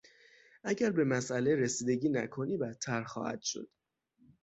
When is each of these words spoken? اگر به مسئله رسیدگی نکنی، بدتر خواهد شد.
اگر 0.63 0.91
به 0.91 1.03
مسئله 1.03 1.55
رسیدگی 1.55 2.09
نکنی، 2.09 2.57
بدتر 2.57 3.03
خواهد 3.03 3.41
شد. 3.41 3.69